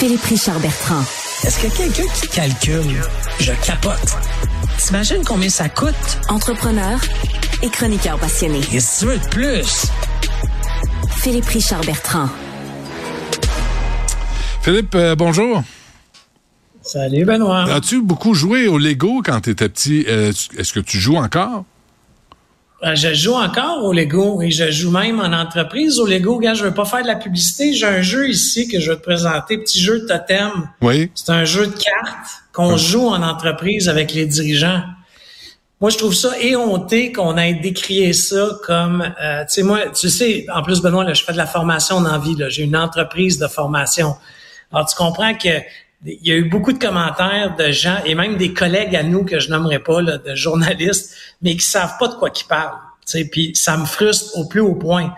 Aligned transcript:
Philippe 0.00 0.24
Richard 0.24 0.58
Bertrand. 0.60 1.02
Est-ce 1.44 1.58
que 1.58 1.76
quelqu'un 1.76 2.10
qui 2.14 2.28
calcule, 2.28 3.02
je 3.38 3.52
capote. 3.66 4.16
T'imagines 4.78 5.22
combien 5.26 5.50
ça 5.50 5.68
coûte? 5.68 5.94
Entrepreneur 6.30 6.98
et 7.62 7.68
chroniqueur 7.68 8.18
passionné. 8.18 8.60
Et 8.72 8.80
si 8.80 9.00
tu 9.00 9.04
veux 9.04 9.18
de 9.18 9.28
plus? 9.28 9.88
Philippe 11.18 11.44
Richard 11.44 11.82
Bertrand. 11.82 12.30
Philippe, 14.62 14.94
euh, 14.94 15.14
bonjour. 15.14 15.62
Salut 16.80 17.26
Benoît. 17.26 17.64
As-tu 17.70 18.00
beaucoup 18.00 18.32
joué 18.32 18.68
au 18.68 18.78
Lego 18.78 19.20
quand 19.22 19.42
tu 19.42 19.50
étais 19.50 19.68
petit? 19.68 20.06
Euh, 20.08 20.32
Est-ce 20.56 20.72
que 20.72 20.80
tu 20.80 20.98
joues 20.98 21.16
encore? 21.18 21.66
Euh, 22.82 22.94
je 22.94 23.12
joue 23.12 23.34
encore 23.34 23.84
au 23.84 23.92
Lego 23.92 24.40
et 24.40 24.50
je 24.50 24.70
joue 24.70 24.90
même 24.90 25.20
en 25.20 25.32
entreprise 25.32 25.98
au 25.98 26.06
Lego. 26.06 26.38
Gars, 26.38 26.54
je 26.54 26.64
veux 26.64 26.74
pas 26.74 26.86
faire 26.86 27.02
de 27.02 27.08
la 27.08 27.16
publicité. 27.16 27.74
J'ai 27.74 27.86
un 27.86 28.00
jeu 28.00 28.30
ici 28.30 28.68
que 28.68 28.80
je 28.80 28.90
vais 28.90 28.96
te 28.96 29.02
présenter, 29.02 29.58
petit 29.58 29.80
jeu 29.80 30.00
de 30.00 30.06
totem. 30.06 30.70
Oui. 30.80 31.10
C'est 31.14 31.30
un 31.30 31.44
jeu 31.44 31.66
de 31.66 31.72
cartes 31.72 32.30
qu'on 32.52 32.78
joue 32.78 33.06
en 33.06 33.22
entreprise 33.22 33.88
avec 33.90 34.14
les 34.14 34.24
dirigeants. 34.24 34.82
Moi, 35.82 35.90
je 35.90 35.98
trouve 35.98 36.14
ça 36.14 36.38
éhonté 36.40 37.12
qu'on 37.12 37.36
ait 37.36 37.54
décrié 37.54 38.12
ça 38.14 38.48
comme, 38.64 39.02
euh, 39.22 39.42
tu 39.42 39.46
sais, 39.48 39.62
moi, 39.62 39.80
tu 39.88 40.08
sais, 40.08 40.46
en 40.54 40.62
plus, 40.62 40.80
Benoît, 40.80 41.04
là, 41.04 41.14
je 41.14 41.22
fais 41.22 41.32
de 41.32 41.38
la 41.38 41.46
formation 41.46 41.96
en 41.96 42.18
vie. 42.18 42.36
J'ai 42.48 42.62
une 42.62 42.76
entreprise 42.76 43.38
de 43.38 43.46
formation. 43.46 44.14
Alors, 44.72 44.86
tu 44.86 44.96
comprends 44.96 45.34
que 45.34 45.48
il 46.04 46.26
y 46.26 46.32
a 46.32 46.36
eu 46.36 46.48
beaucoup 46.48 46.72
de 46.72 46.78
commentaires 46.78 47.56
de 47.56 47.70
gens 47.70 47.98
et 48.04 48.14
même 48.14 48.36
des 48.36 48.54
collègues 48.54 48.96
à 48.96 49.02
nous 49.02 49.24
que 49.24 49.38
je 49.38 49.50
nommerai 49.50 49.78
pas, 49.78 50.00
là, 50.00 50.18
de 50.18 50.34
journalistes, 50.34 51.14
mais 51.42 51.56
qui 51.56 51.64
savent 51.64 51.96
pas 51.98 52.08
de 52.08 52.14
quoi 52.14 52.30
qu'ils 52.30 52.46
parlent. 52.46 52.78
Puis 53.30 53.52
ça 53.54 53.76
me 53.76 53.84
frustre 53.84 54.36
au 54.38 54.46
plus 54.46 54.60
haut 54.60 54.74
point. 54.74 55.12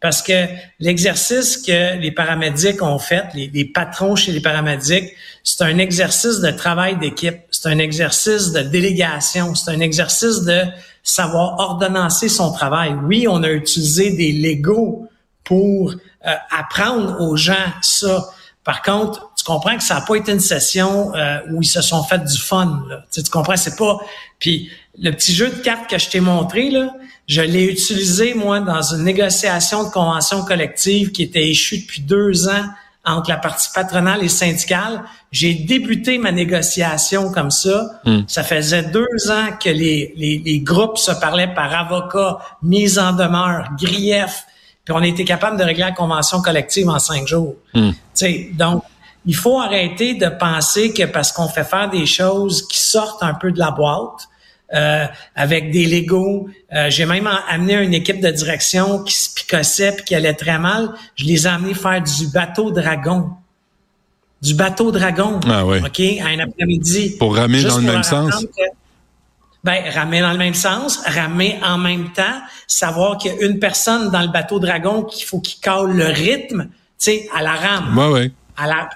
Parce 0.00 0.22
que 0.22 0.46
l'exercice 0.78 1.56
que 1.56 1.98
les 1.98 2.12
paramédics 2.12 2.82
ont 2.82 3.00
fait, 3.00 3.24
les, 3.34 3.64
patrons 3.64 4.14
chez 4.14 4.30
les 4.30 4.40
paramédics, 4.40 5.12
c'est 5.42 5.64
un 5.64 5.78
exercice 5.78 6.38
de 6.38 6.52
travail 6.52 6.98
d'équipe, 6.98 7.38
c'est 7.50 7.68
un 7.68 7.78
exercice 7.78 8.52
de 8.52 8.60
délégation, 8.60 9.56
c'est 9.56 9.72
un 9.72 9.80
exercice 9.80 10.42
de 10.42 10.62
savoir 11.02 11.58
ordonnancer 11.58 12.28
son 12.28 12.52
travail. 12.52 12.94
Oui, 13.06 13.26
on 13.28 13.42
a 13.42 13.50
utilisé 13.50 14.10
des 14.12 14.30
Legos 14.30 15.08
pour 15.42 15.90
euh, 15.90 16.34
apprendre 16.56 17.20
aux 17.20 17.36
gens 17.36 17.54
ça. 17.82 18.28
Par 18.68 18.82
contre, 18.82 19.30
tu 19.34 19.44
comprends 19.44 19.78
que 19.78 19.82
ça 19.82 19.94
n'a 19.94 20.00
pas 20.02 20.16
été 20.16 20.30
une 20.30 20.40
session 20.40 21.14
euh, 21.14 21.38
où 21.50 21.62
ils 21.62 21.66
se 21.66 21.80
sont 21.80 22.02
fait 22.02 22.22
du 22.22 22.36
fun. 22.36 22.84
Là. 22.86 22.96
Tu, 22.96 23.02
sais, 23.12 23.22
tu 23.22 23.30
comprends, 23.30 23.56
c'est 23.56 23.78
pas. 23.78 23.96
Puis 24.38 24.70
le 24.98 25.10
petit 25.12 25.32
jeu 25.32 25.48
de 25.48 25.54
cartes 25.54 25.88
que 25.88 25.96
je 25.96 26.10
t'ai 26.10 26.20
montré 26.20 26.68
là, 26.68 26.94
je 27.26 27.40
l'ai 27.40 27.64
utilisé 27.64 28.34
moi 28.34 28.60
dans 28.60 28.82
une 28.82 29.04
négociation 29.04 29.84
de 29.84 29.88
convention 29.88 30.44
collective 30.44 31.12
qui 31.12 31.22
était 31.22 31.48
échue 31.48 31.78
depuis 31.78 32.02
deux 32.02 32.46
ans 32.50 32.66
entre 33.06 33.30
la 33.30 33.38
partie 33.38 33.70
patronale 33.74 34.22
et 34.22 34.28
syndicale. 34.28 35.02
J'ai 35.32 35.54
débuté 35.54 36.18
ma 36.18 36.30
négociation 36.30 37.32
comme 37.32 37.50
ça. 37.50 38.02
Hmm. 38.04 38.24
Ça 38.26 38.42
faisait 38.42 38.82
deux 38.82 39.30
ans 39.30 39.48
que 39.58 39.70
les, 39.70 40.12
les, 40.14 40.42
les 40.44 40.60
groupes 40.60 40.98
se 40.98 41.12
parlaient 41.12 41.54
par 41.54 41.72
avocat, 41.72 42.36
mise 42.62 42.98
en 42.98 43.14
demeure, 43.14 43.70
grief, 43.80 44.44
puis 44.88 44.96
on 44.96 45.02
a 45.02 45.06
été 45.06 45.26
capable 45.26 45.58
de 45.58 45.64
régler 45.64 45.84
la 45.84 45.92
convention 45.92 46.40
collective 46.40 46.88
en 46.88 46.98
cinq 46.98 47.28
jours. 47.28 47.56
Hmm. 47.74 47.90
Donc, 48.54 48.82
il 49.26 49.36
faut 49.36 49.60
arrêter 49.60 50.14
de 50.14 50.28
penser 50.28 50.94
que 50.94 51.02
parce 51.02 51.30
qu'on 51.30 51.46
fait 51.46 51.64
faire 51.64 51.90
des 51.90 52.06
choses 52.06 52.66
qui 52.66 52.78
sortent 52.78 53.22
un 53.22 53.34
peu 53.34 53.52
de 53.52 53.58
la 53.58 53.70
boîte, 53.70 54.28
euh, 54.72 55.04
avec 55.36 55.72
des 55.72 55.84
Legos. 55.84 56.48
Euh, 56.74 56.88
j'ai 56.88 57.04
même 57.04 57.28
amené 57.50 57.74
une 57.74 57.92
équipe 57.92 58.22
de 58.22 58.30
direction 58.30 59.02
qui 59.02 59.12
se 59.12 59.28
picossait 59.34 59.92
puis 59.92 60.06
qui 60.06 60.14
allait 60.14 60.32
très 60.32 60.58
mal. 60.58 60.88
Je 61.16 61.26
les 61.26 61.46
ai 61.46 61.50
amenés 61.50 61.74
faire 61.74 62.02
du 62.02 62.28
bateau 62.28 62.70
dragon. 62.70 63.28
Du 64.40 64.54
bateau 64.54 64.90
dragon. 64.90 65.38
Ah 65.46 65.66
oui. 65.66 65.80
OK? 65.84 66.00
À 66.24 66.28
un 66.28 66.38
après-midi. 66.38 67.16
Pour 67.18 67.36
ramer 67.36 67.62
dans 67.62 67.76
le 67.76 67.82
même 67.82 68.02
sens? 68.02 68.42
que- 68.42 68.62
ben, 69.64 69.82
ramer 69.92 70.20
dans 70.20 70.32
le 70.32 70.38
même 70.38 70.54
sens, 70.54 70.98
ramer 71.04 71.58
en 71.62 71.78
même 71.78 72.12
temps, 72.12 72.40
savoir 72.66 73.18
qu'il 73.18 73.34
y 73.34 73.38
a 73.38 73.46
une 73.46 73.58
personne 73.58 74.10
dans 74.10 74.22
le 74.22 74.28
bateau 74.28 74.60
dragon 74.60 75.02
qu'il 75.02 75.26
faut 75.26 75.40
qu'il 75.40 75.60
cale 75.60 75.92
le 75.92 76.06
rythme, 76.06 76.68
tu 76.70 76.72
sais, 76.98 77.28
à 77.34 77.42
la 77.42 77.54
rame. 77.54 77.94
Oui, 77.96 78.20
oui. 78.20 78.32
À 78.56 78.66
la... 78.66 78.88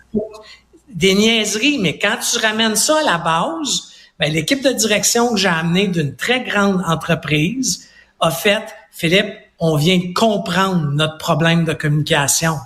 Des 0.89 1.15
niaiseries, 1.15 1.79
mais 1.79 1.99
quand 1.99 2.17
tu 2.19 2.39
ramènes 2.39 2.77
ça 2.77 2.99
à 3.01 3.03
la 3.03 3.19
base, 3.19 3.93
ben, 4.19 4.33
l'équipe 4.33 4.63
de 4.63 4.71
direction 4.71 5.31
que 5.31 5.37
j'ai 5.37 5.49
amenée 5.49 5.89
d'une 5.89 6.15
très 6.15 6.43
grande 6.45 6.83
entreprise 6.87 7.89
a 8.21 8.31
fait, 8.31 8.63
Philippe, 8.93 9.35
on 9.59 9.77
vient 9.77 10.01
comprendre 10.15 10.91
notre 10.93 11.19
problème 11.19 11.65
de 11.65 11.73
communication. 11.73 12.59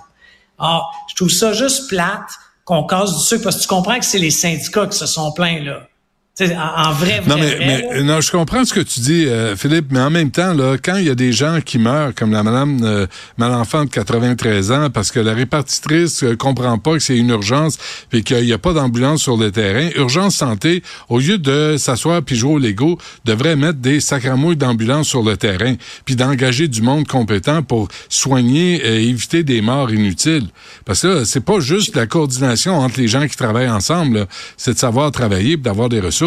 Ah, 0.59 0.81
je 1.09 1.15
trouve 1.15 1.29
ça 1.29 1.53
juste 1.53 1.87
plate 1.89 2.29
qu'on 2.65 2.83
casse 2.83 3.17
du 3.17 3.23
sucre 3.23 3.43
parce 3.43 3.57
que 3.57 3.61
tu 3.61 3.67
comprends 3.67 3.97
que 3.97 4.05
c'est 4.05 4.19
les 4.19 4.31
syndicats 4.31 4.87
qui 4.87 4.97
se 4.97 5.05
sont 5.05 5.31
plaints, 5.31 5.63
là. 5.63 5.87
Tu 6.37 6.45
sais, 6.45 6.55
en, 6.55 6.89
en 6.89 6.93
vrai, 6.93 7.23
Non, 7.25 7.35
vrai, 7.35 7.57
mais, 7.59 7.65
vrai, 7.65 7.87
mais 7.93 8.03
non, 8.03 8.21
je 8.21 8.29
comprends 8.29 8.63
ce 8.63 8.71
que 8.71 8.79
tu 8.79 8.99
dis, 8.99 9.25
euh, 9.25 9.55
Philippe, 9.55 9.87
mais 9.89 10.01
en 10.01 10.11
même 10.11 10.29
temps, 10.29 10.53
là, 10.53 10.77
quand 10.77 10.97
il 10.97 11.05
y 11.05 11.09
a 11.09 11.15
des 11.15 11.33
gens 11.33 11.61
qui 11.65 11.79
meurent, 11.79 12.13
comme 12.13 12.31
la 12.31 12.43
madame 12.43 12.79
euh, 12.83 13.07
Malenfant 13.37 13.85
de 13.85 13.89
93 13.89 14.71
ans, 14.71 14.89
parce 14.91 15.09
que 15.09 15.19
la 15.19 15.33
répartitrice 15.33 16.21
euh, 16.23 16.35
comprend 16.35 16.77
pas 16.77 16.93
que 16.93 16.99
c'est 16.99 17.17
une 17.17 17.29
urgence 17.29 17.79
et 18.13 18.21
qu'il 18.21 18.45
n'y 18.45 18.53
a 18.53 18.59
pas 18.59 18.73
d'ambulance 18.73 19.23
sur 19.23 19.35
le 19.35 19.51
terrain, 19.51 19.89
Urgence 19.95 20.35
Santé, 20.35 20.83
au 21.09 21.17
lieu 21.17 21.39
de 21.39 21.75
s'asseoir 21.77 22.21
puis 22.21 22.35
jouer 22.35 22.53
au 22.53 22.59
Lego, 22.59 22.99
devrait 23.25 23.55
mettre 23.55 23.79
des 23.79 23.99
sacramouilles 23.99 24.57
d'ambulance 24.57 25.07
sur 25.07 25.23
le 25.23 25.37
terrain, 25.37 25.73
puis 26.05 26.15
d'engager 26.15 26.67
du 26.67 26.83
monde 26.83 27.07
compétent 27.07 27.63
pour 27.63 27.87
soigner 28.09 28.75
et 28.75 29.09
éviter 29.09 29.41
des 29.41 29.61
morts 29.61 29.91
inutiles. 29.91 30.49
Parce 30.85 31.01
que 31.01 31.07
là, 31.07 31.25
c'est 31.25 31.43
pas 31.43 31.59
juste 31.61 31.95
la 31.95 32.05
coordination 32.05 32.77
entre 32.77 32.99
les 32.99 33.07
gens 33.07 33.27
qui 33.27 33.35
travaillent 33.35 33.71
ensemble, 33.71 34.27
c'est 34.55 34.75
de 34.75 34.79
savoir 34.79 35.11
travailler 35.11 35.57
d'avoir 35.57 35.89
des 35.89 35.99
ressources. 35.99 36.26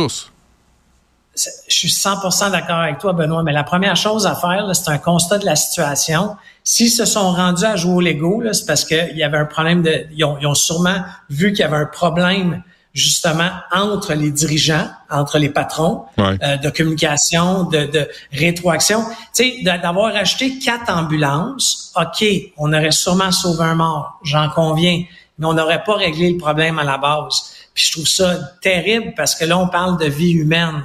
Je 1.37 1.49
suis 1.75 1.89
100% 1.89 2.51
d'accord 2.51 2.77
avec 2.79 2.99
toi, 2.99 3.13
Benoît, 3.13 3.43
mais 3.43 3.53
la 3.53 3.63
première 3.65 3.97
chose 3.97 4.27
à 4.27 4.35
faire, 4.35 4.69
c'est 4.75 4.91
un 4.91 4.99
constat 4.99 5.39
de 5.39 5.47
la 5.47 5.57
situation. 5.57 6.37
S'ils 6.65 6.91
se 6.91 7.05
sont 7.07 7.31
rendus 7.33 7.65
à 7.65 7.77
jouer 7.77 7.95
au 7.95 8.01
Lego, 8.01 8.43
c'est 8.53 8.67
parce 8.67 8.85
qu'il 8.85 9.17
y 9.17 9.23
avait 9.23 9.39
un 9.39 9.47
problème 9.47 9.83
de. 9.83 10.07
Ils 10.13 10.25
ont, 10.25 10.37
ils 10.41 10.47
ont 10.47 10.55
sûrement 10.55 10.97
vu 11.31 11.53
qu'il 11.53 11.61
y 11.61 11.63
avait 11.63 11.77
un 11.79 11.87
problème 11.87 12.63
justement 12.93 13.49
entre 13.73 14.15
les 14.15 14.33
dirigeants, 14.33 14.89
entre 15.09 15.39
les 15.39 15.49
patrons 15.49 16.05
Ouais. 16.19 16.37
euh, 16.43 16.57
de 16.57 16.69
communication, 16.71 17.63
de, 17.65 17.87
de 17.87 18.09
rétroaction. 18.33 19.05
Tu 19.35 19.63
sais, 19.63 19.79
d'avoir 19.81 20.15
acheté 20.17 20.59
quatre 20.59 20.93
ambulances, 20.93 21.93
OK, 21.97 22.25
on 22.59 22.73
aurait 22.73 22.91
sûrement 22.91 23.31
sauvé 23.31 23.63
un 23.65 23.77
mort, 23.77 24.19
j'en 24.25 24.49
conviens, 24.51 25.05
mais 25.39 25.47
on 25.47 25.55
n'aurait 25.55 25.85
pas 25.85 25.95
réglé 25.95 26.33
le 26.33 26.37
problème 26.39 26.79
à 26.81 26.85
la 26.85 26.99
base. 26.99 27.53
Puis 27.75 27.87
je 27.87 27.93
trouve 27.93 28.07
ça 28.07 28.37
terrible 28.61 29.15
parce 29.17 29.35
que 29.35 29.45
là, 29.45 29.59
on 29.59 29.69
parle 29.69 29.99
de 29.99 30.07
vie 30.07 30.33
humaine. 30.33 30.83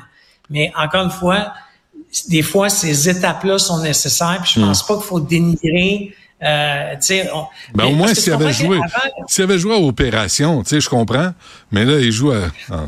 Mais 0.49 0.71
encore 0.77 1.03
une 1.05 1.09
fois, 1.11 1.53
des 2.29 2.41
fois, 2.43 2.69
ces 2.69 3.09
étapes-là 3.09 3.57
sont 3.57 3.79
nécessaires. 3.81 4.39
Puis 4.43 4.53
je 4.55 4.59
pense 4.61 4.85
pas 4.85 4.95
qu'il 4.95 5.05
faut 5.05 5.19
dénigrer. 5.19 6.15
Euh, 6.43 6.93
on- 7.33 7.41
Hmm. 7.41 7.45
Ben, 7.75 7.85
au 7.85 7.91
moins, 7.91 8.13
s'il 8.13 8.33
avait 8.33 8.53
joué, 8.53 8.79
s'il 9.27 9.43
avait 9.45 9.57
joué 9.57 9.73
à 9.73 9.77
Opération, 9.79 10.61
tu 10.63 10.69
sais, 10.69 10.81
je 10.81 10.89
comprends, 10.89 11.33
mais 11.71 11.85
là, 11.85 11.97
il 11.99 12.11
joue 12.11 12.31
à... 12.31 12.49
Ah, 12.69 12.83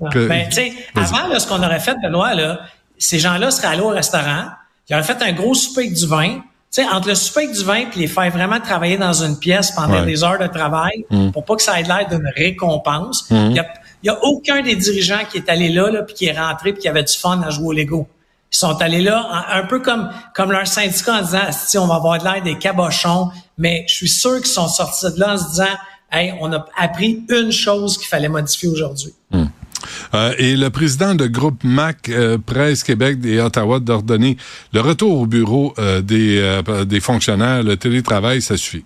correct. 0.00 0.12
Que- 0.12 0.26
Ben, 0.26 0.48
tu 0.48 0.54
sais, 0.56 0.72
Vas-y. 0.94 1.04
avant, 1.04 1.28
là, 1.28 1.38
ce 1.38 1.46
qu'on 1.46 1.62
aurait 1.62 1.78
fait, 1.80 1.94
Benoît, 2.02 2.34
là, 2.34 2.60
ces 2.98 3.18
gens-là 3.20 3.50
seraient 3.50 3.68
allés 3.68 3.82
au 3.82 3.88
restaurant, 3.90 4.46
ils 4.88 4.94
auraient 4.94 5.04
fait 5.04 5.22
un 5.22 5.32
gros 5.32 5.54
souper 5.54 5.82
avec 5.82 5.92
du 5.94 6.06
vin. 6.06 6.40
Tu 6.74 6.82
sais, 6.82 6.88
entre 6.88 7.08
le 7.08 7.14
souper 7.14 7.46
du 7.46 7.62
vin 7.62 7.84
puis 7.90 8.00
les 8.00 8.08
faire 8.08 8.30
vraiment 8.32 8.58
travailler 8.58 8.96
dans 8.96 9.12
une 9.22 9.38
pièce 9.38 9.70
pendant 9.70 9.94
Ouais. 9.94 10.02
Mm. 10.02 10.06
des 10.06 10.24
heures 10.24 10.38
de 10.40 10.46
travail, 10.48 11.04
pour 11.32 11.44
pas 11.44 11.54
que 11.54 11.62
ça 11.62 11.78
ait 11.78 11.84
l'air 11.84 12.08
d'une 12.10 12.28
récompense, 12.36 13.26
il 13.30 13.52
y 13.52 13.58
a, 13.60 13.66
il 14.02 14.06
y 14.06 14.10
a 14.10 14.18
aucun 14.24 14.60
des 14.62 14.74
dirigeants 14.74 15.20
qui 15.30 15.38
est 15.38 15.48
allé 15.48 15.68
là, 15.68 15.90
là 15.90 16.02
puis 16.02 16.14
qui 16.14 16.26
est 16.26 16.36
rentré 16.38 16.72
puis 16.72 16.82
qui 16.82 16.88
avait 16.88 17.04
du 17.04 17.12
fun 17.14 17.40
à 17.42 17.50
jouer 17.50 17.66
au 17.66 17.72
Lego. 17.72 18.08
Ils 18.52 18.58
sont 18.58 18.80
allés 18.82 19.02
là 19.02 19.46
un 19.50 19.62
peu 19.64 19.80
comme 19.80 20.10
comme 20.34 20.50
leur 20.52 20.66
syndicat 20.66 21.14
en 21.14 21.22
disant 21.22 21.50
si 21.52 21.78
on 21.78 21.86
va 21.86 21.94
avoir 21.96 22.18
de 22.18 22.24
l'air 22.24 22.42
des 22.42 22.56
cabochons, 22.58 23.30
mais 23.58 23.84
je 23.88 23.94
suis 23.94 24.08
sûr 24.08 24.36
qu'ils 24.36 24.46
sont 24.46 24.68
sortis 24.68 25.06
de 25.14 25.18
là 25.20 25.34
en 25.34 25.38
se 25.38 25.48
disant 25.50 25.74
hey, 26.12 26.34
on 26.40 26.52
a 26.52 26.64
appris 26.76 27.24
une 27.28 27.50
chose 27.50 27.98
qu'il 27.98 28.06
fallait 28.08 28.28
modifier 28.28 28.68
aujourd'hui. 28.68 29.12
Euh, 29.34 29.44
et 30.38 30.56
le 30.56 30.70
président 30.70 31.14
de 31.14 31.26
groupe 31.26 31.62
MAC, 31.64 32.08
euh, 32.08 32.38
Presse 32.38 32.82
Québec 32.82 33.18
et 33.24 33.40
Ottawa, 33.40 33.80
d'ordonner 33.80 34.36
le 34.72 34.80
retour 34.80 35.20
au 35.20 35.26
bureau 35.26 35.74
euh, 35.78 36.00
des, 36.00 36.38
euh, 36.38 36.84
des 36.84 37.00
fonctionnaires, 37.00 37.62
le 37.62 37.76
télétravail, 37.76 38.42
ça 38.42 38.56
suffit. 38.56 38.84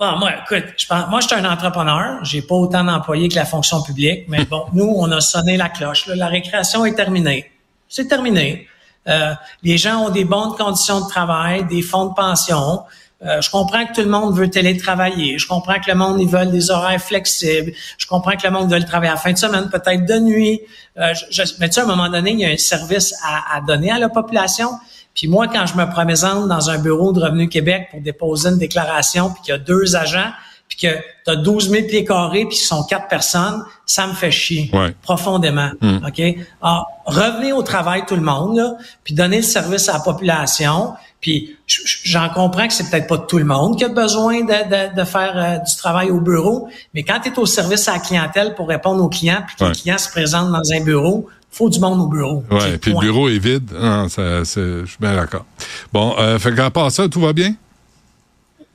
Ah, 0.00 0.16
moi, 0.18 0.32
écoute, 0.32 0.74
je 0.76 0.86
pense, 0.86 1.08
moi, 1.08 1.20
je 1.20 1.28
suis 1.28 1.36
un 1.36 1.50
entrepreneur. 1.50 2.24
J'ai 2.24 2.42
pas 2.42 2.56
autant 2.56 2.82
d'employés 2.82 3.28
que 3.28 3.36
la 3.36 3.44
fonction 3.44 3.82
publique, 3.82 4.24
mais 4.28 4.44
bon, 4.44 4.64
nous, 4.72 4.92
on 4.96 5.10
a 5.12 5.20
sonné 5.20 5.56
la 5.56 5.68
cloche. 5.68 6.06
là. 6.06 6.16
La 6.16 6.26
récréation 6.26 6.84
est 6.84 6.94
terminée. 6.94 7.50
C'est 7.88 8.08
terminé. 8.08 8.66
Euh, 9.06 9.34
les 9.62 9.78
gens 9.78 10.06
ont 10.06 10.10
des 10.10 10.24
bonnes 10.24 10.54
conditions 10.56 11.00
de 11.00 11.08
travail, 11.08 11.64
des 11.66 11.82
fonds 11.82 12.06
de 12.06 12.14
pension. 12.14 12.82
Euh, 13.24 13.40
je 13.40 13.48
comprends 13.50 13.86
que 13.86 13.94
tout 13.94 14.00
le 14.02 14.08
monde 14.08 14.36
veut 14.36 14.50
télétravailler. 14.50 15.38
Je 15.38 15.46
comprends 15.46 15.74
que 15.80 15.88
le 15.90 15.94
monde, 15.94 16.20
ils 16.20 16.28
veulent 16.28 16.50
des 16.50 16.70
horaires 16.70 17.00
flexibles. 17.00 17.72
Je 17.96 18.06
comprends 18.06 18.32
que 18.36 18.44
le 18.46 18.50
monde 18.50 18.70
veut 18.70 18.82
travailler 18.84 19.10
à 19.10 19.14
la 19.14 19.20
fin 19.20 19.32
de 19.32 19.38
semaine, 19.38 19.68
peut-être 19.70 20.04
de 20.04 20.18
nuit. 20.18 20.60
Euh, 20.98 21.14
je, 21.30 21.42
je- 21.44 21.52
mais 21.58 21.68
tu 21.68 21.74
sais, 21.74 21.80
à 21.80 21.84
un 21.84 21.86
moment 21.86 22.08
donné, 22.08 22.32
il 22.32 22.40
y 22.40 22.44
a 22.44 22.48
un 22.50 22.56
service 22.56 23.14
à, 23.24 23.56
à 23.56 23.60
donner 23.60 23.90
à 23.90 23.98
la 23.98 24.08
population. 24.08 24.70
Puis 25.14 25.28
moi, 25.28 25.46
quand 25.48 25.64
je 25.66 25.76
me 25.76 25.88
présente 25.90 26.48
dans 26.48 26.68
un 26.70 26.78
bureau 26.78 27.12
de 27.12 27.20
Revenu 27.20 27.48
Québec 27.48 27.88
pour 27.92 28.00
déposer 28.00 28.48
une 28.50 28.58
déclaration, 28.58 29.30
puis 29.30 29.42
qu'il 29.42 29.52
y 29.52 29.54
a 29.54 29.58
deux 29.58 29.94
agents, 29.96 30.32
puis 30.68 30.78
que 30.78 30.96
tu 31.24 31.30
as 31.30 31.36
12 31.36 31.70
000 31.70 31.86
pieds 31.86 32.04
carrés, 32.04 32.46
puis 32.46 32.56
ils 32.56 32.66
sont 32.66 32.82
quatre 32.84 33.06
personnes, 33.06 33.62
ça 33.86 34.06
me 34.06 34.12
fait 34.12 34.30
chier 34.32 34.70
profondément. 35.02 35.70
Hmm. 35.80 35.98
OK? 36.06 36.20
Alors, 36.62 36.88
revenez 37.06 37.52
au 37.52 37.62
travail 37.62 38.04
tout 38.08 38.16
le 38.16 38.22
monde, 38.22 38.56
là, 38.56 38.72
puis 39.04 39.14
donnez 39.14 39.36
le 39.36 39.42
service 39.42 39.88
à 39.88 39.92
la 39.94 40.00
population. 40.00 40.94
Puis 41.24 41.56
j'en 42.04 42.28
comprends 42.28 42.68
que 42.68 42.74
c'est 42.74 42.90
peut-être 42.90 43.06
pas 43.06 43.16
tout 43.16 43.38
le 43.38 43.46
monde 43.46 43.78
qui 43.78 43.84
a 43.84 43.88
besoin 43.88 44.42
de, 44.42 44.44
de, 44.44 44.94
de 44.94 45.04
faire 45.04 45.32
euh, 45.34 45.56
du 45.56 45.74
travail 45.74 46.10
au 46.10 46.20
bureau, 46.20 46.68
mais 46.92 47.02
quand 47.02 47.18
tu 47.20 47.30
es 47.30 47.38
au 47.38 47.46
service 47.46 47.88
à 47.88 47.94
la 47.94 47.98
clientèle 48.00 48.54
pour 48.54 48.68
répondre 48.68 49.02
aux 49.02 49.08
clients, 49.08 49.42
puis 49.46 49.56
que 49.56 49.64
les 49.64 49.72
clients 49.72 49.96
se 49.96 50.10
présentent 50.10 50.52
dans 50.52 50.72
un 50.74 50.84
bureau, 50.84 51.26
faut 51.50 51.70
du 51.70 51.80
monde 51.80 51.98
au 51.98 52.08
bureau. 52.08 52.44
Oui, 52.50 52.76
puis 52.78 52.92
le 52.92 53.00
bureau 53.00 53.30
est 53.30 53.38
vide. 53.38 53.70
Je 53.72 54.44
suis 54.44 54.98
bien 55.00 55.16
d'accord. 55.16 55.46
Bon, 55.94 56.14
euh, 56.18 56.38
fait 56.38 56.54
qu'à 56.54 56.68
part 56.68 56.90
ça, 56.90 57.08
tout 57.08 57.22
va 57.22 57.32
bien? 57.32 57.54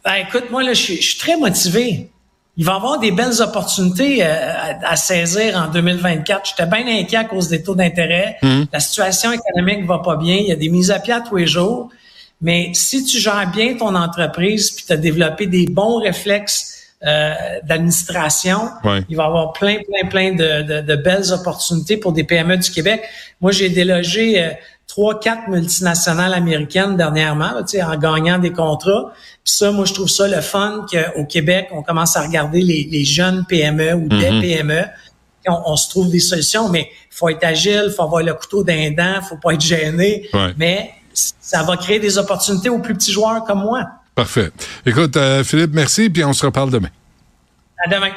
Ben, 0.03 0.15
écoute, 0.27 0.45
moi, 0.49 0.63
là, 0.63 0.73
je 0.73 0.93
suis 0.93 1.17
très 1.19 1.37
motivé. 1.37 2.09
Il 2.57 2.65
va 2.65 2.73
y 2.73 2.75
avoir 2.77 2.99
des 2.99 3.11
belles 3.11 3.43
opportunités 3.43 4.23
euh, 4.23 4.73
à, 4.81 4.95
saisir 4.95 5.55
en 5.55 5.71
2024. 5.71 6.49
J'étais 6.49 6.65
bien 6.65 6.99
inquiet 6.99 7.17
à 7.17 7.25
cause 7.25 7.47
des 7.47 7.61
taux 7.61 7.75
d'intérêt. 7.75 8.37
Hum. 8.41 8.65
La 8.73 8.79
situation 8.79 9.31
économique 9.31 9.85
va 9.85 9.99
pas 9.99 10.15
bien. 10.15 10.37
Il 10.37 10.47
y 10.47 10.51
a 10.51 10.55
des 10.55 10.69
mises 10.69 10.89
à 10.89 10.97
pied 10.97 11.13
tous 11.29 11.35
les 11.35 11.45
jours. 11.45 11.91
Mais 12.41 12.71
si 12.73 13.03
tu 13.03 13.19
gères 13.19 13.51
bien 13.51 13.75
ton 13.75 13.95
entreprise 13.95 14.71
puis 14.71 14.85
tu 14.85 14.93
as 14.93 14.97
développé 14.97 15.45
des 15.45 15.65
bons 15.65 15.99
réflexes 15.99 16.79
euh, 17.05 17.33
d'administration, 17.63 18.69
il 19.09 19.15
va 19.15 19.23
y 19.23 19.25
avoir 19.25 19.53
plein, 19.53 19.77
plein, 19.77 20.09
plein 20.09 20.31
de, 20.33 20.81
de, 20.81 20.95
belles 20.95 21.31
opportunités 21.31 21.97
pour 21.97 22.11
des 22.11 22.23
PME 22.23 22.57
du 22.57 22.71
Québec. 22.71 23.03
Moi, 23.39 23.51
j'ai 23.51 23.69
délogé 23.69 24.43
euh, 24.43 24.49
trois, 24.87 25.19
quatre 25.19 25.47
multinationales 25.47 26.33
américaines 26.33 26.97
dernièrement, 26.97 27.51
en 27.57 27.97
gagnant 27.97 28.37
des 28.37 28.51
contrats. 28.51 29.13
Puis 29.45 29.53
ça, 29.53 29.71
moi, 29.71 29.85
je 29.85 29.93
trouve 29.93 30.09
ça 30.09 30.27
le 30.27 30.41
fun 30.41 30.85
qu'au 30.91 31.25
Québec, 31.25 31.69
on 31.71 31.83
commence 31.83 32.17
à 32.17 32.21
regarder 32.21 32.61
les, 32.61 32.87
les 32.91 33.05
jeunes 33.05 33.45
PME 33.47 33.93
ou 33.93 34.07
des 34.07 34.15
Mm-hmm. 34.15 34.41
PME. 34.41 34.83
On, 35.47 35.61
on, 35.67 35.75
se 35.77 35.89
trouve 35.89 36.11
des 36.11 36.19
solutions, 36.19 36.67
mais 36.67 36.89
il 36.91 37.15
faut 37.15 37.29
être 37.29 37.43
agile, 37.43 37.85
il 37.87 37.93
faut 37.93 38.03
avoir 38.03 38.21
le 38.23 38.33
couteau 38.33 38.63
d'un 38.63 38.91
dent, 38.91 39.21
faut 39.21 39.37
pas 39.37 39.53
être 39.53 39.61
gêné. 39.61 40.29
Mais 40.57 40.91
ça 41.39 41.63
va 41.63 41.77
créer 41.77 41.99
des 41.99 42.17
opportunités 42.17 42.69
aux 42.69 42.79
plus 42.79 42.93
petits 42.93 43.11
joueurs 43.11 43.43
comme 43.43 43.61
moi. 43.61 43.83
Parfait. 44.15 44.51
Écoute, 44.85 45.15
euh, 45.17 45.43
Philippe, 45.43 45.71
merci, 45.73 46.09
puis 46.09 46.23
on 46.23 46.33
se 46.33 46.45
reparle 46.45 46.71
demain. 46.71 46.89
À 47.85 47.89
demain. 47.89 48.11